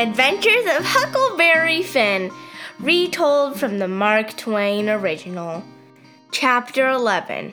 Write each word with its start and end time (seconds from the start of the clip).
Adventures 0.00 0.64
of 0.78 0.82
Huckleberry 0.82 1.82
Finn, 1.82 2.30
retold 2.78 3.60
from 3.60 3.78
the 3.78 3.86
Mark 3.86 4.34
Twain 4.34 4.88
original. 4.88 5.62
Chapter 6.32 6.88
11 6.88 7.52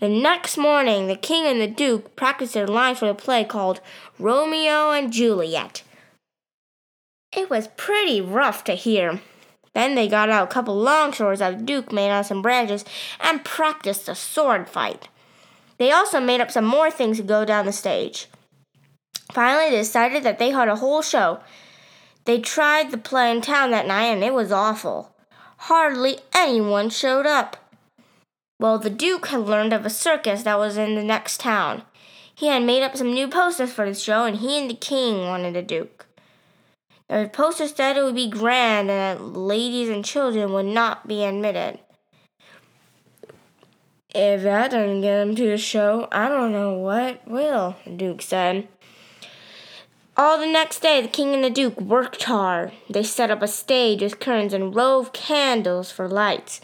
The 0.00 0.08
next 0.08 0.56
morning, 0.56 1.06
the 1.06 1.16
king 1.16 1.46
and 1.46 1.60
the 1.60 1.66
duke 1.66 2.16
practiced 2.16 2.54
their 2.54 2.66
lines 2.66 3.00
for 3.00 3.06
the 3.06 3.14
play 3.14 3.44
called 3.44 3.82
Romeo 4.18 4.92
and 4.92 5.12
Juliet. 5.12 5.82
It 7.36 7.50
was 7.50 7.68
pretty 7.76 8.20
rough 8.20 8.64
to 8.64 8.72
hear. 8.72 9.20
Then 9.74 9.94
they 9.94 10.08
got 10.08 10.30
out 10.30 10.48
a 10.48 10.52
couple 10.52 10.76
long 10.76 11.12
swords 11.12 11.40
that 11.40 11.58
the 11.58 11.64
Duke 11.64 11.92
made 11.92 12.10
out 12.10 12.26
some 12.26 12.42
branches 12.42 12.84
and 13.20 13.44
practiced 13.44 14.08
a 14.08 14.14
sword 14.14 14.68
fight. 14.68 15.08
They 15.78 15.92
also 15.92 16.20
made 16.20 16.40
up 16.40 16.50
some 16.50 16.64
more 16.64 16.90
things 16.90 17.16
to 17.18 17.22
go 17.22 17.44
down 17.44 17.66
the 17.66 17.72
stage. 17.72 18.26
Finally, 19.32 19.70
they 19.70 19.76
decided 19.76 20.22
that 20.24 20.38
they 20.38 20.50
had 20.50 20.68
a 20.68 20.76
whole 20.76 21.02
show. 21.02 21.40
They 22.24 22.40
tried 22.40 22.90
the 22.90 22.98
play 22.98 23.30
in 23.30 23.40
town 23.40 23.70
that 23.70 23.86
night 23.86 24.06
and 24.06 24.22
it 24.22 24.34
was 24.34 24.52
awful. 24.52 25.14
Hardly 25.56 26.18
anyone 26.34 26.90
showed 26.90 27.26
up. 27.26 27.56
Well, 28.58 28.78
the 28.78 28.90
Duke 28.90 29.28
had 29.28 29.40
learned 29.40 29.72
of 29.72 29.86
a 29.86 29.90
circus 29.90 30.42
that 30.42 30.58
was 30.58 30.76
in 30.76 30.96
the 30.96 31.02
next 31.02 31.40
town. 31.40 31.82
He 32.34 32.48
had 32.48 32.62
made 32.62 32.82
up 32.82 32.96
some 32.96 33.14
new 33.14 33.28
posters 33.28 33.72
for 33.72 33.86
the 33.86 33.94
show 33.94 34.24
and 34.24 34.36
he 34.36 34.60
and 34.60 34.68
the 34.68 34.74
king 34.74 35.26
wanted 35.26 35.56
a 35.56 35.62
Duke. 35.62 36.06
The 37.10 37.28
poster 37.32 37.66
said 37.66 37.96
it 37.96 38.04
would 38.04 38.14
be 38.14 38.30
grand 38.30 38.88
and 38.88 39.18
that 39.18 39.36
ladies 39.36 39.88
and 39.88 40.04
children 40.04 40.52
would 40.52 40.66
not 40.66 41.08
be 41.08 41.24
admitted. 41.24 41.80
If 44.14 44.44
that 44.44 44.70
doesn't 44.70 45.00
get 45.00 45.20
him 45.20 45.34
to 45.34 45.48
the 45.48 45.58
show, 45.58 46.06
I 46.12 46.28
don't 46.28 46.52
know 46.52 46.74
what 46.74 47.26
will, 47.26 47.74
the 47.84 47.90
Duke 47.90 48.22
said. 48.22 48.68
All 50.16 50.38
the 50.38 50.46
next 50.46 50.82
day, 50.82 51.02
the 51.02 51.08
king 51.08 51.34
and 51.34 51.42
the 51.42 51.50
duke 51.50 51.80
worked 51.80 52.24
hard. 52.24 52.70
They 52.88 53.02
set 53.02 53.30
up 53.32 53.42
a 53.42 53.48
stage 53.48 54.02
with 54.02 54.20
curtains 54.20 54.52
and 54.52 54.72
wove 54.72 55.12
candles 55.12 55.90
for 55.90 56.08
lights. 56.08 56.60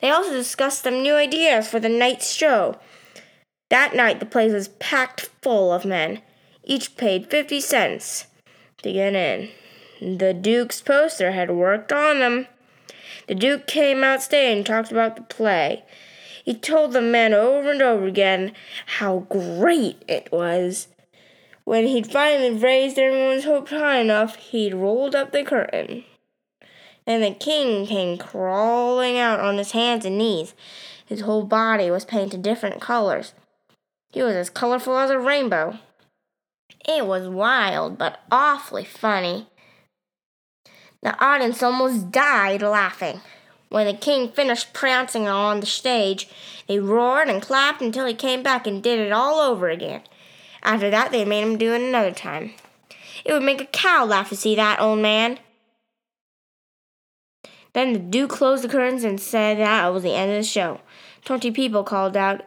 They 0.00 0.10
also 0.10 0.32
discussed 0.32 0.84
some 0.84 1.02
new 1.02 1.14
ideas 1.14 1.68
for 1.68 1.78
the 1.78 1.90
night's 1.90 2.32
show. 2.32 2.78
That 3.68 3.94
night, 3.94 4.18
the 4.18 4.26
place 4.26 4.52
was 4.52 4.68
packed 4.68 5.28
full 5.42 5.74
of 5.74 5.84
men. 5.84 6.22
Each 6.64 6.96
paid 6.96 7.30
50 7.30 7.60
cents 7.60 8.26
to 8.82 8.92
get 8.92 9.14
in. 9.14 9.50
The 10.00 10.32
Duke's 10.32 10.80
poster 10.80 11.32
had 11.32 11.50
worked 11.50 11.92
on 11.92 12.20
them. 12.20 12.46
The 13.26 13.34
Duke 13.34 13.66
came 13.66 14.02
out 14.02 14.22
stage 14.22 14.56
and 14.56 14.66
talked 14.66 14.90
about 14.90 15.16
the 15.16 15.22
play. 15.22 15.84
He 16.42 16.54
told 16.54 16.92
the 16.92 17.02
men 17.02 17.34
over 17.34 17.70
and 17.70 17.82
over 17.82 18.06
again 18.06 18.52
how 18.98 19.26
great 19.28 20.02
it 20.08 20.32
was. 20.32 20.88
When 21.64 21.86
he'd 21.86 22.10
finally 22.10 22.50
raised 22.50 22.98
everyone's 22.98 23.44
hopes 23.44 23.70
high 23.72 23.98
enough, 23.98 24.36
he'd 24.36 24.74
rolled 24.74 25.14
up 25.14 25.32
the 25.32 25.44
curtain. 25.44 26.04
And 27.06 27.22
the 27.22 27.32
king 27.32 27.86
came 27.86 28.16
crawling 28.16 29.18
out 29.18 29.40
on 29.40 29.58
his 29.58 29.72
hands 29.72 30.06
and 30.06 30.16
knees. 30.16 30.54
His 31.04 31.20
whole 31.20 31.44
body 31.44 31.90
was 31.90 32.06
painted 32.06 32.40
different 32.40 32.80
colors. 32.80 33.34
He 34.12 34.22
was 34.22 34.34
as 34.34 34.48
colorful 34.48 34.96
as 34.96 35.10
a 35.10 35.18
rainbow. 35.18 35.78
It 36.88 37.06
was 37.06 37.28
wild, 37.28 37.98
but 37.98 38.20
awfully 38.32 38.84
funny. 38.84 39.46
The 41.02 41.18
audience 41.24 41.62
almost 41.62 42.10
died 42.10 42.62
laughing. 42.62 43.20
When 43.70 43.86
the 43.86 43.94
king 43.94 44.30
finished 44.32 44.72
prancing 44.72 45.28
on 45.28 45.60
the 45.60 45.66
stage, 45.66 46.28
they 46.66 46.78
roared 46.78 47.28
and 47.28 47.40
clapped 47.40 47.80
until 47.80 48.06
he 48.06 48.14
came 48.14 48.42
back 48.42 48.66
and 48.66 48.82
did 48.82 48.98
it 48.98 49.12
all 49.12 49.38
over 49.38 49.68
again. 49.68 50.02
After 50.62 50.90
that, 50.90 51.10
they 51.10 51.24
made 51.24 51.42
him 51.42 51.56
do 51.56 51.72
it 51.72 51.80
another 51.80 52.12
time. 52.12 52.52
It 53.24 53.32
would 53.32 53.42
make 53.42 53.60
a 53.60 53.66
cow 53.66 54.04
laugh 54.04 54.28
to 54.28 54.36
see 54.36 54.54
that 54.56 54.80
old 54.80 54.98
man. 54.98 55.38
Then 57.72 57.92
the 57.92 57.98
Duke 57.98 58.30
closed 58.30 58.64
the 58.64 58.68
curtains 58.68 59.04
and 59.04 59.20
said 59.20 59.58
that 59.58 59.88
was 59.88 60.02
the 60.02 60.14
end 60.14 60.32
of 60.32 60.38
the 60.38 60.42
show. 60.42 60.80
Twenty 61.24 61.50
people 61.50 61.84
called 61.84 62.16
out, 62.16 62.42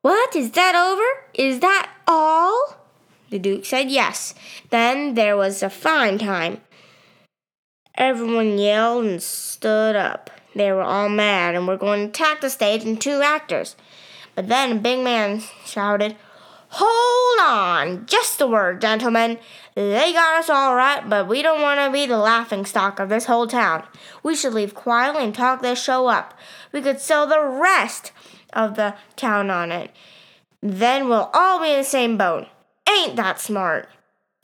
What? 0.00 0.34
Is 0.34 0.52
that 0.52 0.74
over? 0.74 1.04
Is 1.34 1.60
that 1.60 1.90
all? 2.08 2.78
The 3.30 3.38
Duke 3.38 3.64
said 3.64 3.90
yes. 3.90 4.34
Then 4.70 5.14
there 5.14 5.36
was 5.36 5.62
a 5.62 5.68
fine 5.68 6.18
time. 6.18 6.60
Everyone 7.96 8.58
yelled 8.58 9.06
and 9.06 9.22
stood 9.22 9.96
up. 9.96 10.30
They 10.54 10.70
were 10.72 10.82
all 10.82 11.08
mad 11.08 11.54
and 11.54 11.66
were 11.66 11.76
going 11.76 12.00
to 12.00 12.08
attack 12.08 12.40
the 12.40 12.50
stage 12.50 12.84
and 12.84 13.00
two 13.00 13.22
actors. 13.22 13.76
But 14.34 14.48
then 14.48 14.72
a 14.72 14.80
big 14.80 15.00
man 15.00 15.42
shouted, 15.64 16.16
Hold 16.70 17.40
on! 17.40 18.06
Just 18.06 18.40
a 18.40 18.46
word, 18.46 18.80
gentlemen. 18.80 19.38
They 19.74 20.12
got 20.12 20.40
us 20.40 20.50
all 20.50 20.74
right, 20.74 21.08
but 21.08 21.28
we 21.28 21.40
don't 21.40 21.62
want 21.62 21.80
to 21.80 21.90
be 21.90 22.06
the 22.06 22.18
laughing 22.18 22.66
stock 22.66 22.98
of 22.98 23.08
this 23.08 23.26
whole 23.26 23.46
town. 23.46 23.84
We 24.22 24.34
should 24.34 24.52
leave 24.52 24.74
quietly 24.74 25.24
and 25.24 25.34
talk 25.34 25.62
this 25.62 25.82
show 25.82 26.08
up. 26.08 26.34
We 26.72 26.82
could 26.82 27.00
sell 27.00 27.26
the 27.26 27.40
rest 27.40 28.12
of 28.52 28.74
the 28.74 28.94
town 29.14 29.48
on 29.48 29.72
it. 29.72 29.90
Then 30.60 31.08
we'll 31.08 31.30
all 31.32 31.60
be 31.60 31.70
in 31.70 31.78
the 31.78 31.84
same 31.84 32.18
boat. 32.18 32.48
Ain't 32.88 33.16
that 33.16 33.40
smart? 33.40 33.88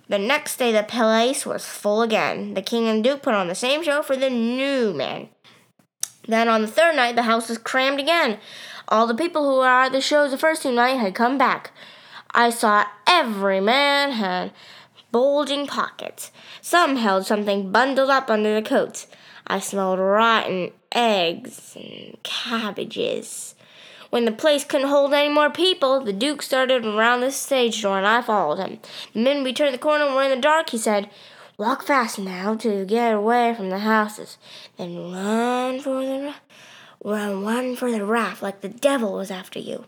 The 0.08 0.18
next 0.18 0.56
day, 0.56 0.72
the 0.72 0.82
place 0.82 1.46
was 1.46 1.64
full 1.64 2.02
again. 2.02 2.54
The 2.54 2.62
king 2.62 2.88
and 2.88 3.02
duke 3.02 3.22
put 3.22 3.34
on 3.34 3.48
the 3.48 3.54
same 3.54 3.82
show 3.82 4.02
for 4.02 4.16
the 4.16 4.30
new 4.30 4.92
man. 4.92 5.28
Then 6.26 6.48
on 6.48 6.62
the 6.62 6.68
third 6.68 6.96
night, 6.96 7.16
the 7.16 7.22
house 7.22 7.48
was 7.48 7.58
crammed 7.58 8.00
again. 8.00 8.38
All 8.88 9.06
the 9.06 9.14
people 9.14 9.44
who 9.44 9.58
were 9.58 9.66
at 9.66 9.92
the 9.92 10.00
shows 10.00 10.30
the 10.30 10.38
first 10.38 10.62
two 10.62 10.72
nights 10.72 11.00
had 11.00 11.14
come 11.14 11.38
back. 11.38 11.72
I 12.32 12.50
saw 12.50 12.84
every 13.06 13.60
man 13.60 14.12
had 14.12 14.52
bulging 15.10 15.66
pockets. 15.66 16.30
Some 16.60 16.96
held 16.96 17.26
something 17.26 17.70
bundled 17.70 18.10
up 18.10 18.30
under 18.30 18.54
the 18.54 18.66
coats. 18.66 19.06
I 19.46 19.60
smelled 19.60 19.98
rotten 19.98 20.72
eggs 20.92 21.76
and 21.76 22.16
cabbages. 22.22 23.54
When 24.12 24.26
the 24.26 24.30
place 24.30 24.62
couldn't 24.62 24.88
hold 24.88 25.14
any 25.14 25.32
more 25.32 25.48
people, 25.48 25.98
the 26.00 26.12
Duke 26.12 26.42
started 26.42 26.84
around 26.84 27.22
the 27.22 27.30
stage 27.30 27.80
door 27.80 27.96
and 27.96 28.06
I 28.06 28.20
followed 28.20 28.58
him. 28.58 28.78
The 29.14 29.20
minute 29.20 29.42
we 29.42 29.54
turned 29.54 29.72
the 29.72 29.78
corner 29.78 30.04
and 30.04 30.14
were 30.14 30.22
in 30.22 30.28
the 30.28 30.36
dark, 30.36 30.68
he 30.68 30.76
said, 30.76 31.08
Walk 31.56 31.82
fast 31.82 32.18
now 32.18 32.54
to 32.56 32.84
get 32.84 33.14
away 33.14 33.54
from 33.54 33.70
the 33.70 33.78
houses. 33.78 34.36
Then 34.76 35.10
run 35.10 35.80
for 35.80 36.04
the 36.04 36.34
run, 37.02 37.42
run 37.42 37.74
for 37.74 37.90
the 37.90 38.04
raft 38.04 38.42
like 38.42 38.60
the 38.60 38.68
devil 38.68 39.14
was 39.14 39.30
after 39.30 39.58
you. 39.58 39.86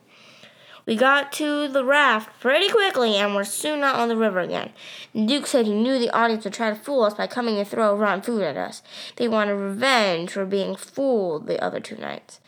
We 0.87 0.97
got 0.97 1.31
to 1.35 1.69
the 1.69 1.85
raft 1.85 2.41
pretty 2.41 2.71
quickly 2.71 3.17
and 3.17 3.35
were 3.35 3.45
soon 3.45 3.85
out 3.85 3.97
on 3.97 4.09
the 4.09 4.17
river 4.17 4.41
again. 4.41 4.73
The 5.15 5.27
Duke 5.27 5.47
said 5.47 5.67
he 5.67 5.75
knew 5.75 5.99
the 5.99 6.17
audience 6.17 6.45
would 6.45 6.55
try 6.55 6.71
to 6.71 6.77
fool 6.77 7.03
us 7.03 7.13
by 7.13 7.27
coming 7.27 7.59
and 7.59 7.69
throw 7.69 7.95
rotten 7.95 8.23
food 8.23 8.41
at 8.41 8.57
us. 8.57 8.83
They 9.17 9.29
wanted 9.29 9.57
revenge 9.57 10.31
for 10.31 10.47
being 10.47 10.77
fooled 10.77 11.47
the 11.47 11.63
other 11.63 11.79
two 11.79 11.97
nights. 11.97 12.41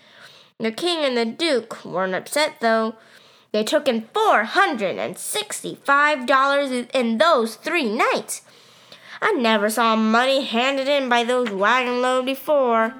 The 0.58 0.72
King 0.72 1.04
and 1.04 1.18
the 1.18 1.26
Duke 1.26 1.84
weren't 1.84 2.14
upset 2.14 2.54
though. 2.60 2.94
They 3.52 3.62
took 3.62 3.86
in 3.88 4.08
$465 4.14 6.90
in 6.94 7.18
those 7.18 7.56
three 7.56 7.94
nights. 7.94 8.40
I 9.20 9.32
never 9.32 9.68
saw 9.68 9.96
money 9.96 10.46
handed 10.46 10.88
in 10.88 11.10
by 11.10 11.24
those 11.24 11.50
wagon 11.50 12.00
load 12.00 12.24
before. 12.24 12.94